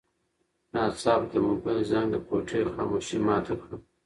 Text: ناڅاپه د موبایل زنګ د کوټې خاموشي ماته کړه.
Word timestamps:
ناڅاپه 0.73 1.25
د 1.31 1.33
موبایل 1.47 1.79
زنګ 1.91 2.07
د 2.11 2.15
کوټې 2.27 2.59
خاموشي 2.73 3.17
ماته 3.25 3.53
کړه. 3.61 3.75